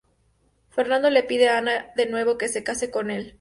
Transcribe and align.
Fernando 0.71 1.11
le 1.11 1.21
pide 1.21 1.47
a 1.47 1.59
Ana 1.59 1.91
de 1.95 2.07
nuevo 2.07 2.35
que 2.39 2.47
se 2.47 2.63
case 2.63 2.89
con 2.89 3.11
el. 3.11 3.29